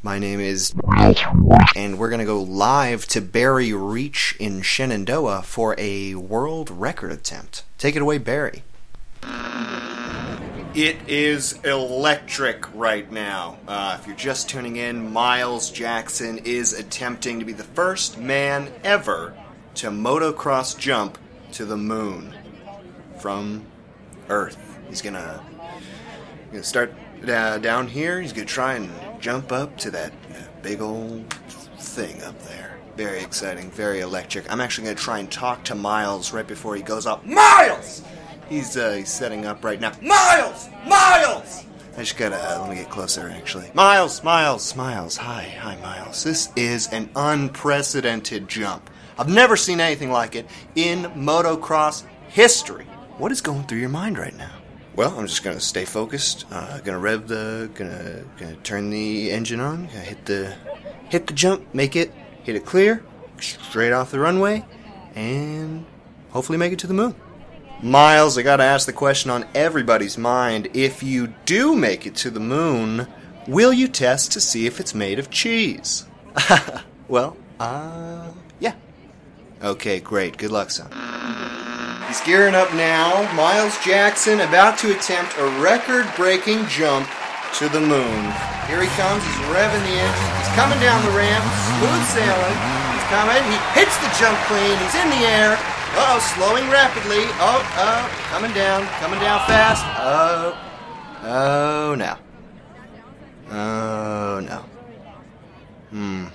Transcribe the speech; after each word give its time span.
My 0.00 0.20
name 0.20 0.38
is, 0.38 0.72
and 1.74 1.98
we're 1.98 2.08
going 2.08 2.20
to 2.20 2.24
go 2.24 2.40
live 2.40 3.06
to 3.06 3.20
Barry 3.20 3.72
Reach 3.72 4.36
in 4.38 4.62
Shenandoah 4.62 5.42
for 5.42 5.74
a 5.76 6.14
world 6.14 6.70
record 6.70 7.10
attempt. 7.10 7.64
Take 7.78 7.96
it 7.96 8.02
away, 8.02 8.18
Barry. 8.18 8.62
It 10.72 10.98
is 11.08 11.54
electric 11.64 12.72
right 12.76 13.10
now. 13.10 13.58
Uh, 13.66 13.98
if 13.98 14.06
you're 14.06 14.14
just 14.14 14.48
tuning 14.48 14.76
in, 14.76 15.12
Miles 15.12 15.68
Jackson 15.68 16.38
is 16.44 16.74
attempting 16.74 17.40
to 17.40 17.44
be 17.44 17.52
the 17.52 17.64
first 17.64 18.18
man 18.18 18.70
ever 18.84 19.34
to 19.74 19.88
motocross 19.88 20.78
jump 20.78 21.18
to 21.52 21.64
the 21.64 21.76
moon 21.76 22.32
from 23.18 23.66
Earth. 24.28 24.78
He's 24.88 25.02
gonna, 25.02 25.42
start 26.62 26.94
uh, 27.26 27.58
down 27.58 27.88
here. 27.88 28.20
He's 28.20 28.32
gonna 28.32 28.46
try 28.46 28.74
and 28.74 28.88
jump 29.20 29.52
up 29.52 29.76
to 29.78 29.90
that 29.90 30.12
big 30.62 30.80
old 30.80 31.32
thing 31.78 32.22
up 32.22 32.40
there. 32.42 32.78
Very 32.96 33.20
exciting, 33.20 33.70
very 33.70 34.00
electric. 34.00 34.50
I'm 34.50 34.60
actually 34.60 34.84
gonna 34.84 34.96
try 34.96 35.18
and 35.18 35.30
talk 35.30 35.64
to 35.64 35.74
Miles 35.74 36.32
right 36.32 36.46
before 36.46 36.74
he 36.74 36.82
goes 36.82 37.06
up. 37.06 37.24
Miles! 37.24 38.02
He's 38.48 38.76
uh, 38.76 39.04
setting 39.04 39.46
up 39.46 39.64
right 39.64 39.80
now. 39.80 39.92
Miles! 40.02 40.68
Miles! 40.86 41.64
I 41.96 42.00
just 42.00 42.16
gotta 42.16 42.36
uh, 42.36 42.60
let 42.60 42.70
me 42.70 42.76
get 42.76 42.90
closer. 42.90 43.28
Actually, 43.28 43.70
Miles, 43.74 44.22
Miles, 44.22 44.74
Miles. 44.76 45.16
Hi, 45.16 45.42
hi, 45.60 45.76
Miles. 45.76 46.22
This 46.22 46.50
is 46.56 46.86
an 46.92 47.10
unprecedented 47.16 48.48
jump. 48.48 48.88
I've 49.18 49.28
never 49.28 49.56
seen 49.56 49.80
anything 49.80 50.10
like 50.10 50.36
it 50.36 50.46
in 50.76 51.02
motocross 51.14 52.04
history. 52.28 52.84
What 53.18 53.32
is 53.32 53.40
going 53.40 53.64
through 53.64 53.78
your 53.78 53.88
mind 53.88 54.16
right 54.16 54.36
now? 54.36 54.52
Well, 54.98 55.16
I'm 55.16 55.28
just 55.28 55.44
gonna 55.44 55.60
stay 55.60 55.84
focused. 55.84 56.44
Uh, 56.50 56.80
gonna 56.80 56.98
rev 56.98 57.28
the, 57.28 57.70
gonna 57.74 58.24
gonna 58.36 58.56
turn 58.56 58.90
the 58.90 59.30
engine 59.30 59.60
on. 59.60 59.86
Gonna 59.86 60.00
hit 60.00 60.26
the, 60.26 60.56
hit 61.08 61.28
the 61.28 61.34
jump, 61.34 61.72
make 61.72 61.94
it, 61.94 62.12
hit 62.42 62.56
it 62.56 62.66
clear, 62.66 63.04
straight 63.38 63.92
off 63.92 64.10
the 64.10 64.18
runway, 64.18 64.64
and 65.14 65.86
hopefully 66.30 66.58
make 66.58 66.72
it 66.72 66.80
to 66.80 66.88
the 66.88 66.94
moon. 66.94 67.14
Miles, 67.80 68.36
I 68.36 68.42
gotta 68.42 68.64
ask 68.64 68.86
the 68.86 68.92
question 68.92 69.30
on 69.30 69.46
everybody's 69.54 70.18
mind. 70.18 70.68
If 70.74 71.00
you 71.00 71.28
do 71.46 71.76
make 71.76 72.04
it 72.04 72.16
to 72.16 72.30
the 72.30 72.40
moon, 72.40 73.06
will 73.46 73.72
you 73.72 73.86
test 73.86 74.32
to 74.32 74.40
see 74.40 74.66
if 74.66 74.80
it's 74.80 74.96
made 74.96 75.20
of 75.20 75.30
cheese? 75.30 76.06
well, 77.06 77.36
uh, 77.60 78.32
yeah. 78.58 78.74
Okay, 79.62 80.00
great. 80.00 80.36
Good 80.38 80.50
luck, 80.50 80.72
son. 80.72 80.90
He's 82.08 82.20
gearing 82.22 82.54
up 82.54 82.72
now. 82.72 83.30
Miles 83.36 83.76
Jackson 83.84 84.40
about 84.40 84.78
to 84.78 84.96
attempt 84.96 85.36
a 85.36 85.44
record 85.60 86.08
breaking 86.16 86.66
jump 86.66 87.06
to 87.60 87.68
the 87.68 87.80
moon. 87.80 88.32
Here 88.64 88.80
he 88.80 88.88
comes. 88.96 89.20
He's 89.22 89.40
revving 89.52 89.84
the 89.84 89.96
engine. 89.96 90.30
He's 90.40 90.52
coming 90.56 90.80
down 90.80 91.04
the 91.04 91.12
ramp. 91.12 91.44
Smooth 91.76 92.04
sailing. 92.08 92.58
He's 92.96 93.08
coming. 93.12 93.44
He 93.52 93.56
hits 93.76 93.96
the 94.00 94.08
jump 94.16 94.40
clean. 94.48 94.72
He's 94.80 94.96
in 94.96 95.08
the 95.10 95.22
air. 95.28 95.56
Oh, 96.00 96.18
slowing 96.34 96.68
rapidly. 96.70 97.24
Oh, 97.40 97.60
oh, 97.76 98.08
coming 98.30 98.52
down, 98.52 98.86
coming 99.00 99.20
down 99.20 99.44
fast. 99.46 99.84
Oh, 99.98 100.56
oh 101.24 101.94
no. 101.94 102.16
Oh 103.50 104.40
no. 104.40 104.64
Hmm. 105.90 106.26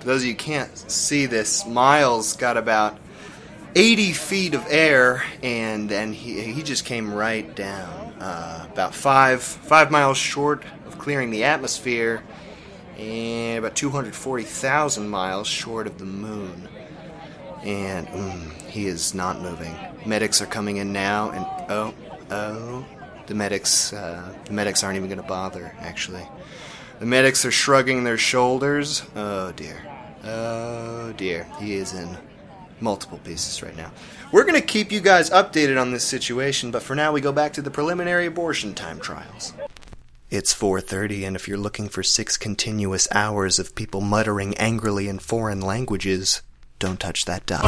For 0.00 0.06
those 0.06 0.22
of 0.22 0.26
you 0.26 0.32
who 0.32 0.38
can't 0.38 0.76
see 0.90 1.26
this, 1.26 1.66
Miles 1.66 2.36
got 2.36 2.56
about 2.56 2.98
80 3.74 4.12
feet 4.12 4.54
of 4.54 4.66
air, 4.68 5.22
and 5.42 5.88
then 5.88 6.12
he, 6.12 6.40
he 6.42 6.62
just 6.62 6.84
came 6.84 7.12
right 7.12 7.54
down. 7.54 8.12
Uh, 8.20 8.66
about 8.70 8.94
five 8.94 9.42
five 9.42 9.90
miles 9.90 10.16
short 10.16 10.62
of 10.86 10.98
clearing 10.98 11.30
the 11.30 11.44
atmosphere, 11.44 12.22
and 12.98 13.58
about 13.58 13.74
240,000 13.74 15.08
miles 15.08 15.48
short 15.48 15.86
of 15.86 15.98
the 15.98 16.04
moon. 16.04 16.68
And 17.64 18.06
mm, 18.08 18.52
he 18.68 18.86
is 18.86 19.14
not 19.14 19.40
moving. 19.40 19.74
Medics 20.04 20.42
are 20.42 20.46
coming 20.46 20.76
in 20.76 20.92
now, 20.92 21.30
and 21.30 21.46
oh, 21.70 21.94
oh, 22.30 22.84
the 23.26 23.34
medics, 23.34 23.92
uh, 23.92 24.34
the 24.44 24.52
medics 24.52 24.82
aren't 24.84 24.96
even 24.96 25.08
going 25.08 25.20
to 25.20 25.26
bother. 25.26 25.74
Actually, 25.78 26.26
the 26.98 27.06
medics 27.06 27.44
are 27.44 27.52
shrugging 27.52 28.04
their 28.04 28.18
shoulders. 28.18 29.02
Oh 29.16 29.52
dear, 29.52 29.80
oh 30.24 31.12
dear, 31.12 31.46
he 31.58 31.74
is 31.74 31.94
in 31.94 32.18
multiple 32.82 33.18
pieces 33.24 33.62
right 33.62 33.76
now. 33.76 33.90
We're 34.32 34.44
going 34.44 34.60
to 34.60 34.66
keep 34.66 34.92
you 34.92 35.00
guys 35.00 35.30
updated 35.30 35.80
on 35.80 35.92
this 35.92 36.04
situation, 36.04 36.70
but 36.70 36.82
for 36.82 36.94
now 36.94 37.12
we 37.12 37.20
go 37.20 37.32
back 37.32 37.52
to 37.54 37.62
the 37.62 37.70
preliminary 37.70 38.26
abortion 38.26 38.74
time 38.74 38.98
trials. 39.00 39.52
It's 40.30 40.54
4:30 40.54 41.26
and 41.26 41.36
if 41.36 41.46
you're 41.46 41.58
looking 41.58 41.88
for 41.88 42.02
6 42.02 42.36
continuous 42.38 43.06
hours 43.12 43.58
of 43.58 43.74
people 43.74 44.00
muttering 44.00 44.56
angrily 44.56 45.08
in 45.08 45.18
foreign 45.18 45.60
languages, 45.60 46.42
don't 46.78 46.98
touch 46.98 47.26
that 47.26 47.46
dial. 47.46 47.62